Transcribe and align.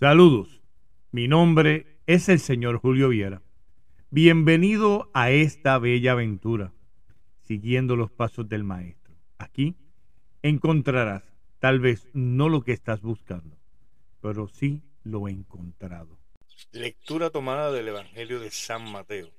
Saludos, 0.00 0.62
mi 1.12 1.28
nombre 1.28 1.98
es 2.06 2.30
el 2.30 2.40
señor 2.40 2.78
Julio 2.78 3.10
Viera. 3.10 3.42
Bienvenido 4.08 5.10
a 5.12 5.30
esta 5.30 5.78
bella 5.78 6.12
aventura, 6.12 6.72
siguiendo 7.42 7.96
los 7.96 8.10
pasos 8.10 8.48
del 8.48 8.64
maestro. 8.64 9.14
Aquí 9.36 9.76
encontrarás 10.40 11.22
tal 11.58 11.80
vez 11.80 12.08
no 12.14 12.48
lo 12.48 12.62
que 12.62 12.72
estás 12.72 13.02
buscando, 13.02 13.58
pero 14.22 14.48
sí 14.48 14.80
lo 15.04 15.28
encontrado. 15.28 16.18
Lectura 16.72 17.28
tomada 17.28 17.70
del 17.70 17.88
Evangelio 17.88 18.40
de 18.40 18.50
San 18.50 18.90
Mateo, 18.90 19.30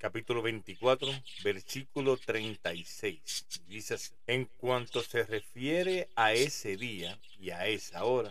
capítulo 0.00 0.42
24, 0.42 1.08
versículo 1.42 2.18
36. 2.18 3.62
Dice 3.68 3.96
en 4.26 4.44
cuanto 4.58 5.00
se 5.00 5.24
refiere 5.24 6.10
a 6.14 6.34
ese 6.34 6.76
día 6.76 7.18
y 7.40 7.48
a 7.48 7.66
esa 7.68 8.04
hora, 8.04 8.30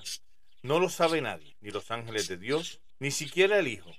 no 0.64 0.80
lo 0.80 0.89
sabe 0.89 1.21
nadie, 1.21 1.55
ni 1.61 1.71
los 1.71 1.91
ángeles 1.91 2.27
de 2.27 2.38
Dios, 2.38 2.80
ni 2.99 3.12
siquiera 3.12 3.59
el 3.59 3.67
Hijo, 3.67 3.91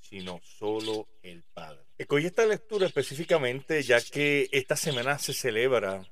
sino 0.00 0.40
solo 0.42 1.06
el 1.22 1.44
Padre. 1.54 1.84
Escogí 1.98 2.26
esta 2.26 2.46
lectura 2.46 2.86
específicamente 2.86 3.82
ya 3.82 4.00
que 4.00 4.48
esta 4.50 4.74
semana 4.74 5.18
se 5.18 5.34
celebra 5.34 6.02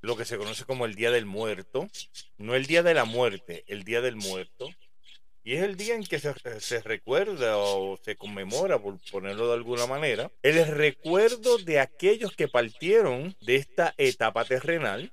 lo 0.00 0.16
que 0.16 0.24
se 0.24 0.36
conoce 0.36 0.64
como 0.64 0.86
el 0.86 0.94
Día 0.94 1.10
del 1.10 1.24
Muerto, 1.24 1.88
no 2.36 2.54
el 2.54 2.66
Día 2.66 2.82
de 2.82 2.94
la 2.94 3.04
Muerte, 3.04 3.64
el 3.68 3.84
Día 3.84 4.00
del 4.00 4.16
Muerto, 4.16 4.68
y 5.44 5.54
es 5.54 5.62
el 5.62 5.76
día 5.76 5.94
en 5.94 6.04
que 6.04 6.18
se, 6.18 6.82
recuerda 6.82 7.56
o 7.56 7.96
se 8.04 8.16
conmemora, 8.16 8.78
por 8.78 8.98
ponerlo 9.10 9.48
de 9.48 9.54
alguna 9.54 9.86
manera, 9.86 10.30
el 10.42 10.66
recuerdo 10.66 11.56
de 11.58 11.80
aquellos 11.80 12.32
que 12.32 12.48
partieron 12.48 13.34
de 13.40 13.56
esta 13.56 13.94
etapa 13.96 14.44
terrenal 14.44 15.10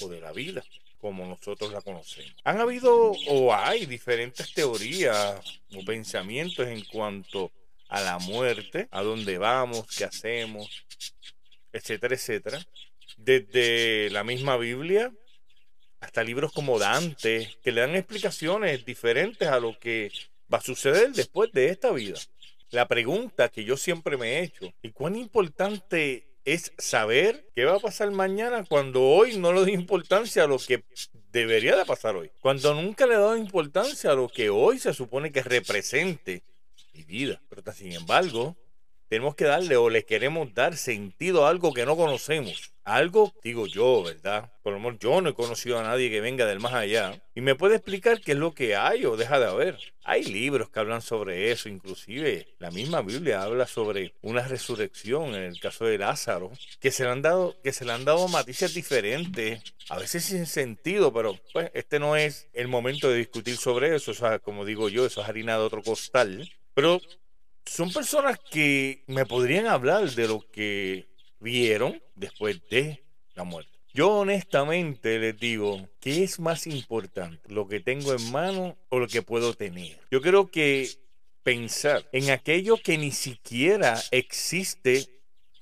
o 0.00 0.08
de 0.08 0.20
la 0.20 0.32
vida 0.32 0.64
como 1.00 1.26
nosotros 1.26 1.72
la 1.72 1.80
conocemos. 1.80 2.34
Han 2.44 2.60
habido 2.60 3.12
o 3.28 3.54
hay 3.54 3.86
diferentes 3.86 4.52
teorías 4.52 5.40
o 5.74 5.84
pensamientos 5.84 6.66
en 6.66 6.84
cuanto 6.84 7.52
a 7.88 8.00
la 8.00 8.18
muerte, 8.18 8.88
a 8.90 9.02
dónde 9.02 9.38
vamos, 9.38 9.86
qué 9.96 10.04
hacemos, 10.04 10.84
etcétera, 11.72 12.14
etcétera. 12.14 12.66
Desde 13.16 14.10
la 14.10 14.24
misma 14.24 14.56
Biblia 14.56 15.12
hasta 16.00 16.22
libros 16.22 16.52
como 16.52 16.78
Dante, 16.78 17.54
que 17.62 17.72
le 17.72 17.80
dan 17.80 17.96
explicaciones 17.96 18.84
diferentes 18.84 19.48
a 19.48 19.58
lo 19.58 19.78
que 19.78 20.12
va 20.52 20.58
a 20.58 20.62
suceder 20.62 21.12
después 21.12 21.50
de 21.52 21.68
esta 21.70 21.90
vida. 21.92 22.18
La 22.70 22.86
pregunta 22.86 23.48
que 23.48 23.64
yo 23.64 23.76
siempre 23.76 24.16
me 24.16 24.34
he 24.34 24.42
hecho, 24.42 24.72
¿y 24.82 24.90
cuán 24.90 25.16
importante 25.16 26.26
es 26.46 26.72
saber 26.78 27.44
qué 27.54 27.64
va 27.64 27.76
a 27.76 27.80
pasar 27.80 28.10
mañana 28.12 28.64
cuando 28.64 29.02
hoy 29.02 29.36
no 29.36 29.52
le 29.52 29.60
doy 29.60 29.72
importancia 29.72 30.44
a 30.44 30.46
lo 30.46 30.58
que 30.58 30.84
debería 31.32 31.76
de 31.76 31.84
pasar 31.84 32.14
hoy? 32.14 32.30
Cuando 32.40 32.72
nunca 32.72 33.04
le 33.06 33.14
he 33.14 33.18
dado 33.18 33.36
importancia 33.36 34.12
a 34.12 34.14
lo 34.14 34.28
que 34.28 34.48
hoy 34.48 34.78
se 34.78 34.94
supone 34.94 35.32
que 35.32 35.42
represente 35.42 36.44
mi 36.94 37.02
vida. 37.02 37.42
Pero 37.48 37.72
sin 37.72 37.92
embargo, 37.92 38.56
tenemos 39.08 39.34
que 39.34 39.44
darle 39.44 39.76
o 39.76 39.90
le 39.90 40.04
queremos 40.04 40.52
dar 40.54 40.76
sentido 40.76 41.46
a 41.46 41.50
algo 41.50 41.72
que 41.72 41.86
no 41.86 41.96
conocemos. 41.96 42.72
Algo, 42.84 43.34
digo 43.42 43.66
yo, 43.66 44.04
¿verdad? 44.04 44.52
Por 44.62 44.72
lo 44.72 44.78
menos 44.78 45.00
yo 45.00 45.20
no 45.20 45.30
he 45.30 45.34
conocido 45.34 45.78
a 45.78 45.82
nadie 45.82 46.08
que 46.08 46.20
venga 46.20 46.46
del 46.46 46.60
más 46.60 46.72
allá 46.72 47.20
y 47.34 47.40
me 47.40 47.56
puede 47.56 47.76
explicar 47.76 48.20
qué 48.20 48.32
es 48.32 48.38
lo 48.38 48.54
que 48.54 48.76
hay 48.76 49.04
o 49.04 49.16
deja 49.16 49.40
de 49.40 49.46
haber. 49.46 49.76
Hay 50.04 50.22
libros 50.22 50.70
que 50.70 50.78
hablan 50.78 51.02
sobre 51.02 51.50
eso, 51.50 51.68
inclusive 51.68 52.46
la 52.60 52.70
misma 52.70 53.02
Biblia 53.02 53.42
habla 53.42 53.66
sobre 53.66 54.14
una 54.22 54.46
resurrección 54.46 55.34
en 55.34 55.42
el 55.42 55.58
caso 55.58 55.84
de 55.84 55.98
Lázaro, 55.98 56.52
que 56.78 56.92
se 56.92 57.02
le 57.02 57.10
han 57.10 57.22
dado, 57.22 57.56
que 57.60 57.72
se 57.72 57.84
le 57.84 57.92
han 57.92 58.04
dado 58.04 58.28
matices 58.28 58.72
diferentes, 58.72 59.60
a 59.88 59.98
veces 59.98 60.24
sin 60.24 60.46
sentido, 60.46 61.12
pero 61.12 61.36
pues 61.52 61.72
este 61.74 61.98
no 61.98 62.14
es 62.14 62.48
el 62.52 62.68
momento 62.68 63.10
de 63.10 63.18
discutir 63.18 63.56
sobre 63.56 63.96
eso, 63.96 64.12
o 64.12 64.14
sea, 64.14 64.38
como 64.38 64.64
digo 64.64 64.88
yo, 64.88 65.06
eso 65.06 65.22
es 65.22 65.28
harina 65.28 65.54
de 65.54 65.64
otro 65.64 65.82
costal. 65.82 66.48
Pero 66.72 67.00
son 67.66 67.92
personas 67.92 68.38
que 68.50 69.02
me 69.06 69.26
podrían 69.26 69.66
hablar 69.66 70.08
de 70.10 70.28
lo 70.28 70.40
que 70.50 71.08
vieron 71.40 72.00
después 72.14 72.60
de 72.70 73.04
la 73.34 73.44
muerte. 73.44 73.70
Yo 73.92 74.10
honestamente 74.10 75.18
les 75.18 75.38
digo, 75.38 75.88
¿qué 76.00 76.22
es 76.22 76.38
más 76.38 76.66
importante? 76.66 77.52
¿Lo 77.52 77.66
que 77.66 77.80
tengo 77.80 78.14
en 78.14 78.30
mano 78.30 78.76
o 78.90 78.98
lo 78.98 79.08
que 79.08 79.22
puedo 79.22 79.54
tener? 79.54 79.98
Yo 80.10 80.20
creo 80.20 80.48
que 80.48 80.88
pensar 81.42 82.06
en 82.12 82.30
aquello 82.30 82.76
que 82.76 82.98
ni 82.98 83.10
siquiera 83.10 83.98
existe 84.10 85.06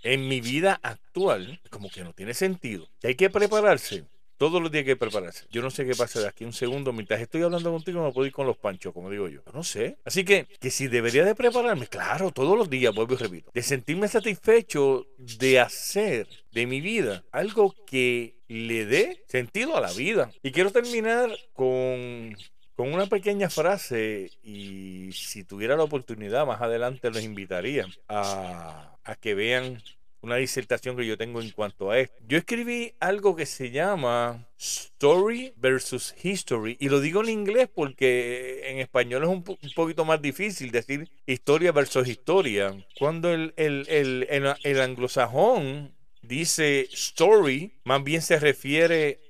en 0.02 0.28
mi 0.28 0.40
vida 0.40 0.80
actual, 0.82 1.60
como 1.70 1.90
que 1.90 2.02
no 2.02 2.12
tiene 2.12 2.34
sentido. 2.34 2.88
hay 3.02 3.14
que 3.14 3.30
prepararse 3.30 4.04
todos 4.36 4.60
los 4.60 4.70
días 4.70 4.84
que 4.84 4.96
prepararse. 4.96 5.46
Yo 5.50 5.62
no 5.62 5.70
sé 5.70 5.84
qué 5.84 5.94
pasa 5.94 6.20
de 6.20 6.28
aquí 6.28 6.44
un 6.44 6.52
segundo. 6.52 6.92
Mientras 6.92 7.20
estoy 7.20 7.42
hablando 7.42 7.70
contigo, 7.72 8.02
no 8.02 8.12
puedo 8.12 8.26
ir 8.26 8.32
con 8.32 8.46
los 8.46 8.56
panchos, 8.56 8.92
como 8.92 9.10
digo 9.10 9.28
yo. 9.28 9.40
no 9.52 9.62
sé. 9.62 9.98
Así 10.04 10.24
que, 10.24 10.46
que 10.60 10.70
si 10.70 10.88
debería 10.88 11.24
de 11.24 11.34
prepararme, 11.34 11.86
claro, 11.86 12.30
todos 12.30 12.56
los 12.56 12.68
días, 12.70 12.94
vuelvo 12.94 13.14
y 13.14 13.18
repito. 13.18 13.50
De 13.54 13.62
sentirme 13.62 14.08
satisfecho 14.08 15.06
de 15.18 15.60
hacer 15.60 16.28
de 16.52 16.66
mi 16.66 16.80
vida 16.80 17.24
algo 17.32 17.74
que 17.86 18.36
le 18.48 18.86
dé 18.86 19.24
sentido 19.28 19.76
a 19.76 19.80
la 19.80 19.92
vida. 19.92 20.30
Y 20.42 20.52
quiero 20.52 20.70
terminar 20.70 21.30
con 21.52 22.36
con 22.74 22.92
una 22.92 23.06
pequeña 23.06 23.48
frase 23.50 24.30
y 24.42 25.12
si 25.12 25.44
tuviera 25.44 25.76
la 25.76 25.84
oportunidad 25.84 26.46
más 26.46 26.60
adelante 26.60 27.10
los 27.10 27.22
invitaría 27.22 27.86
a, 28.08 28.96
a 29.04 29.16
que 29.16 29.34
vean 29.34 29.80
una 30.24 30.36
disertación 30.36 30.96
que 30.96 31.06
yo 31.06 31.16
tengo 31.18 31.40
en 31.40 31.50
cuanto 31.50 31.90
a 31.90 31.98
esto. 31.98 32.16
Yo 32.26 32.38
escribí 32.38 32.94
algo 32.98 33.36
que 33.36 33.46
se 33.46 33.70
llama 33.70 34.48
Story 34.58 35.52
versus 35.56 36.14
History 36.22 36.76
y 36.80 36.88
lo 36.88 37.00
digo 37.00 37.22
en 37.22 37.28
inglés 37.28 37.68
porque 37.72 38.70
en 38.70 38.78
español 38.78 39.22
es 39.22 39.28
un, 39.28 39.44
poquito 39.74 40.04
más 40.04 40.20
difícil 40.22 40.70
decir 40.70 41.10
historia 41.26 41.72
versus 41.72 42.08
historia. 42.08 42.74
Cuando 42.98 43.32
el, 43.32 43.52
el, 43.56 43.86
el, 43.88 44.54
el 44.62 44.80
anglosajón 44.80 45.94
dice 46.22 46.88
story, 46.92 47.72
más 47.84 48.02
bien 48.02 48.22
se 48.22 48.38
refiere 48.38 49.20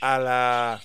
a 0.00 0.18
la 0.18 0.82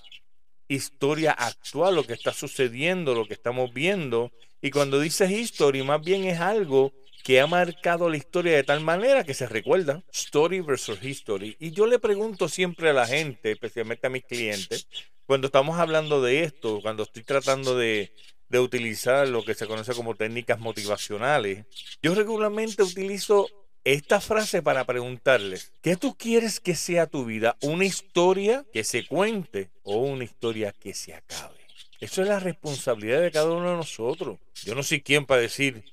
historia 0.67 1.31
actual, 1.31 1.95
lo 1.95 2.03
que 2.03 2.13
está 2.13 2.33
sucediendo, 2.33 3.15
lo 3.15 3.27
que 3.27 3.33
estamos 3.33 3.73
viendo. 3.73 4.31
Y 4.61 4.71
cuando 4.71 4.99
dice 4.99 5.31
history, 5.31 5.83
más 5.83 6.01
bien 6.01 6.23
es 6.25 6.39
algo 6.39 6.93
que 7.25 7.41
ha 7.41 7.47
marcado 7.47 8.07
la 8.07 8.17
historia 8.17 8.55
de 8.55 8.63
tal 8.63 8.81
manera 8.81 9.23
que 9.23 9.33
se 9.33 9.47
recuerda. 9.47 10.03
Story 10.13 10.59
versus 10.59 11.03
history. 11.03 11.57
Y 11.59 11.71
yo 11.71 11.87
le 11.87 11.97
pregunto 11.97 12.47
siempre 12.47 12.91
a 12.91 12.93
la 12.93 13.07
gente, 13.07 13.53
especialmente 13.53 14.05
a 14.05 14.11
mis 14.11 14.23
clientes, 14.25 14.87
cuando 15.25 15.47
estamos 15.47 15.79
hablando 15.79 16.21
de 16.21 16.43
esto, 16.43 16.81
cuando 16.83 17.01
estoy 17.01 17.23
tratando 17.23 17.75
de, 17.75 18.13
de 18.47 18.59
utilizar 18.59 19.27
lo 19.27 19.43
que 19.43 19.55
se 19.55 19.65
conoce 19.65 19.95
como 19.95 20.13
técnicas 20.13 20.59
motivacionales, 20.59 21.65
yo 21.99 22.13
regularmente 22.13 22.83
utilizo 22.83 23.47
esta 23.83 24.21
frase 24.21 24.61
para 24.61 24.85
preguntarles, 24.85 25.73
¿qué 25.81 25.95
tú 25.95 26.15
quieres 26.15 26.59
que 26.59 26.75
sea 26.75 27.07
tu 27.07 27.25
vida? 27.25 27.57
¿Una 27.61 27.85
historia 27.85 28.67
que 28.71 28.83
se 28.83 29.07
cuente 29.07 29.71
o 29.81 29.97
una 29.97 30.25
historia 30.25 30.75
que 30.79 30.93
se 30.93 31.15
acabe? 31.15 31.55
Eso 31.99 32.21
es 32.21 32.27
la 32.27 32.39
responsabilidad 32.39 33.21
de 33.21 33.31
cada 33.31 33.49
uno 33.51 33.71
de 33.71 33.77
nosotros. 33.77 34.37
Yo 34.63 34.75
no 34.75 34.83
soy 34.83 35.01
quien 35.01 35.25
para 35.25 35.41
decir, 35.41 35.83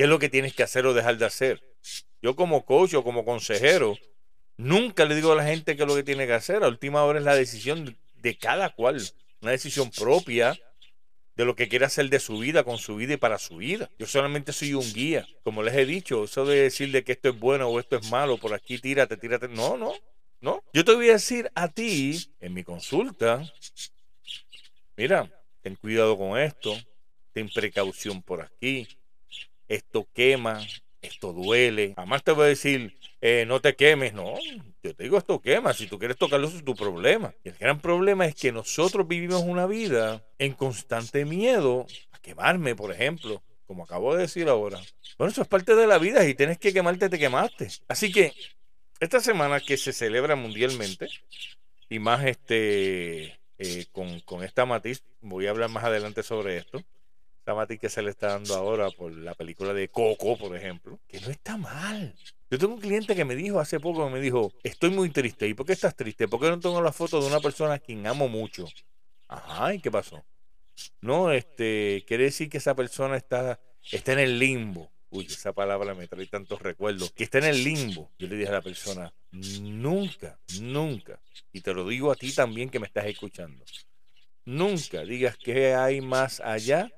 qué 0.00 0.04
es 0.04 0.08
lo 0.08 0.18
que 0.18 0.30
tienes 0.30 0.54
que 0.54 0.62
hacer 0.62 0.86
o 0.86 0.94
dejar 0.94 1.18
de 1.18 1.26
hacer. 1.26 1.62
Yo 2.22 2.34
como 2.34 2.64
coach 2.64 2.94
o 2.94 3.04
como 3.04 3.22
consejero, 3.22 3.98
nunca 4.56 5.04
le 5.04 5.14
digo 5.14 5.32
a 5.32 5.36
la 5.36 5.44
gente 5.44 5.76
qué 5.76 5.82
es 5.82 5.86
lo 5.86 5.94
que 5.94 6.02
tiene 6.02 6.26
que 6.26 6.32
hacer. 6.32 6.64
A 6.64 6.68
última 6.68 7.04
hora 7.04 7.18
es 7.18 7.24
la 7.26 7.34
decisión 7.34 7.98
de 8.14 8.38
cada 8.38 8.70
cual, 8.70 8.98
una 9.42 9.50
decisión 9.50 9.90
propia 9.90 10.58
de 11.36 11.44
lo 11.44 11.54
que 11.54 11.68
quiere 11.68 11.84
hacer 11.84 12.08
de 12.08 12.18
su 12.18 12.38
vida, 12.38 12.64
con 12.64 12.78
su 12.78 12.96
vida 12.96 13.12
y 13.12 13.16
para 13.18 13.38
su 13.38 13.58
vida. 13.58 13.90
Yo 13.98 14.06
solamente 14.06 14.54
soy 14.54 14.72
un 14.72 14.90
guía. 14.90 15.28
Como 15.42 15.62
les 15.62 15.74
he 15.74 15.84
dicho, 15.84 16.24
eso 16.24 16.46
de 16.46 16.62
decirle 16.62 17.04
que 17.04 17.12
esto 17.12 17.28
es 17.28 17.38
bueno 17.38 17.68
o 17.68 17.78
esto 17.78 17.98
es 17.98 18.10
malo, 18.10 18.38
por 18.38 18.54
aquí 18.54 18.78
tírate, 18.78 19.18
tírate. 19.18 19.48
No, 19.48 19.76
no, 19.76 19.92
no. 20.40 20.64
Yo 20.72 20.82
te 20.82 20.94
voy 20.94 21.10
a 21.10 21.12
decir 21.12 21.52
a 21.54 21.68
ti 21.68 22.32
en 22.40 22.54
mi 22.54 22.64
consulta, 22.64 23.44
mira, 24.96 25.30
ten 25.60 25.74
cuidado 25.74 26.16
con 26.16 26.38
esto, 26.38 26.74
ten 27.34 27.50
precaución 27.50 28.22
por 28.22 28.40
aquí, 28.40 28.88
esto 29.70 30.08
quema, 30.12 30.60
esto 31.00 31.32
duele. 31.32 31.94
Jamás 31.94 32.24
te 32.24 32.32
voy 32.32 32.44
a 32.44 32.48
decir, 32.48 32.98
eh, 33.20 33.44
no 33.46 33.60
te 33.60 33.76
quemes. 33.76 34.12
No, 34.12 34.34
yo 34.82 34.94
te 34.94 35.04
digo, 35.04 35.16
esto 35.16 35.40
quema. 35.40 35.72
Si 35.72 35.86
tú 35.86 35.98
quieres 35.98 36.16
tocarlo, 36.16 36.48
eso 36.48 36.56
es 36.56 36.64
tu 36.64 36.74
problema. 36.74 37.32
Y 37.44 37.50
el 37.50 37.54
gran 37.56 37.80
problema 37.80 38.26
es 38.26 38.34
que 38.34 38.50
nosotros 38.50 39.06
vivimos 39.06 39.42
una 39.42 39.66
vida 39.66 40.22
en 40.38 40.54
constante 40.54 41.24
miedo 41.24 41.86
a 42.10 42.18
quemarme, 42.18 42.74
por 42.74 42.92
ejemplo, 42.92 43.42
como 43.64 43.84
acabo 43.84 44.14
de 44.14 44.22
decir 44.22 44.48
ahora. 44.48 44.80
Bueno, 45.16 45.30
eso 45.30 45.42
es 45.42 45.48
parte 45.48 45.76
de 45.76 45.86
la 45.86 45.98
vida. 45.98 46.24
Si 46.24 46.34
tienes 46.34 46.58
que 46.58 46.72
quemarte, 46.72 47.08
te 47.08 47.18
quemaste. 47.18 47.68
Así 47.86 48.10
que 48.10 48.32
esta 48.98 49.20
semana 49.20 49.60
que 49.60 49.76
se 49.76 49.92
celebra 49.92 50.34
mundialmente, 50.34 51.08
y 51.88 52.00
más 52.00 52.24
este 52.24 53.38
eh, 53.58 53.86
con, 53.92 54.18
con 54.20 54.42
esta 54.42 54.66
matiz, 54.66 55.04
voy 55.20 55.46
a 55.46 55.50
hablar 55.50 55.70
más 55.70 55.84
adelante 55.84 56.24
sobre 56.24 56.56
esto 56.56 56.84
que 57.80 57.88
se 57.88 58.02
le 58.02 58.10
está 58.10 58.28
dando 58.28 58.54
ahora 58.54 58.90
por 58.90 59.12
la 59.12 59.34
película 59.34 59.72
de 59.72 59.88
Coco, 59.88 60.36
por 60.36 60.56
ejemplo, 60.56 60.98
que 61.08 61.20
no 61.20 61.30
está 61.30 61.56
mal. 61.56 62.14
Yo 62.50 62.58
tengo 62.58 62.74
un 62.74 62.80
cliente 62.80 63.14
que 63.14 63.24
me 63.24 63.36
dijo 63.36 63.60
hace 63.60 63.78
poco, 63.78 64.08
me 64.10 64.20
dijo, 64.20 64.52
estoy 64.62 64.90
muy 64.90 65.10
triste. 65.10 65.46
¿Y 65.46 65.54
por 65.54 65.66
qué 65.66 65.72
estás 65.72 65.94
triste? 65.94 66.28
¿Por 66.28 66.40
qué 66.40 66.48
no 66.48 66.58
tengo 66.58 66.82
la 66.82 66.92
foto 66.92 67.20
de 67.20 67.26
una 67.26 67.40
persona 67.40 67.74
a 67.74 67.78
quien 67.78 68.06
amo 68.06 68.28
mucho? 68.28 68.66
Ajá, 69.28 69.74
¿y 69.74 69.80
qué 69.80 69.90
pasó? 69.90 70.24
No, 71.00 71.30
este, 71.32 72.04
quiere 72.06 72.24
decir 72.24 72.48
que 72.48 72.58
esa 72.58 72.74
persona 72.74 73.16
está, 73.16 73.60
está 73.90 74.12
en 74.12 74.18
el 74.20 74.38
limbo. 74.38 74.90
Uy, 75.10 75.26
esa 75.26 75.52
palabra 75.52 75.94
me 75.94 76.06
trae 76.06 76.26
tantos 76.26 76.60
recuerdos. 76.60 77.10
Que 77.12 77.24
está 77.24 77.38
en 77.38 77.44
el 77.44 77.64
limbo. 77.64 78.10
Yo 78.18 78.28
le 78.28 78.36
dije 78.36 78.48
a 78.48 78.54
la 78.54 78.62
persona, 78.62 79.12
nunca, 79.32 80.38
nunca, 80.60 81.20
y 81.52 81.60
te 81.60 81.74
lo 81.74 81.86
digo 81.86 82.10
a 82.10 82.16
ti 82.16 82.32
también 82.32 82.70
que 82.70 82.78
me 82.78 82.86
estás 82.86 83.06
escuchando, 83.06 83.64
nunca 84.44 85.04
digas 85.04 85.36
que 85.36 85.74
hay 85.74 86.00
más 86.00 86.40
allá 86.40 86.90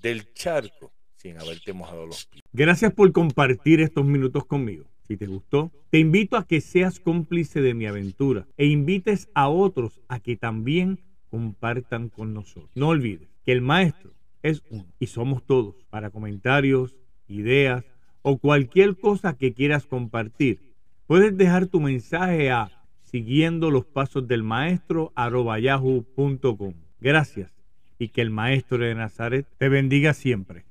del 0.00 0.32
charco 0.34 0.92
sin 1.16 1.38
haberte 1.40 1.72
mojado 1.72 2.06
los 2.06 2.26
pies. 2.26 2.42
Gracias 2.52 2.92
por 2.92 3.10
compartir 3.12 3.80
estos 3.80 4.04
minutos 4.04 4.44
conmigo. 4.44 4.84
Si 5.06 5.16
te 5.16 5.26
gustó, 5.26 5.70
te 5.90 5.98
invito 5.98 6.36
a 6.36 6.46
que 6.46 6.60
seas 6.60 6.98
cómplice 6.98 7.60
de 7.60 7.74
mi 7.74 7.86
aventura 7.86 8.46
e 8.56 8.66
invites 8.66 9.28
a 9.34 9.48
otros 9.48 10.00
a 10.08 10.20
que 10.20 10.36
también 10.36 11.00
compartan 11.30 12.08
con 12.08 12.34
nosotros. 12.34 12.70
No 12.74 12.88
olvides 12.88 13.28
que 13.44 13.52
el 13.52 13.60
maestro 13.60 14.12
es 14.42 14.62
uno 14.70 14.86
y 14.98 15.06
somos 15.06 15.44
todos. 15.46 15.76
Para 15.90 16.10
comentarios, 16.10 16.96
ideas 17.28 17.84
o 18.22 18.38
cualquier 18.38 18.96
cosa 18.98 19.36
que 19.36 19.52
quieras 19.52 19.86
compartir, 19.86 20.74
puedes 21.06 21.36
dejar 21.36 21.66
tu 21.66 21.80
mensaje 21.80 22.50
a 22.50 22.70
siguiendo 23.04 23.70
los 23.70 23.86
pasos 23.86 24.26
del 24.26 24.42
maestro 24.42 25.12
yahoo.com. 25.16 26.74
Gracias 27.00 27.52
y 27.98 28.08
que 28.08 28.22
el 28.22 28.30
maestro 28.30 28.78
de 28.78 28.94
Nazaret 28.94 29.46
te 29.58 29.68
bendiga 29.68 30.14
siempre. 30.14 30.64